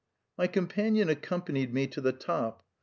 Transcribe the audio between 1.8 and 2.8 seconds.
to the top.